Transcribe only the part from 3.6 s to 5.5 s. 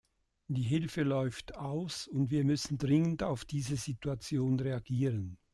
Situation reagieren.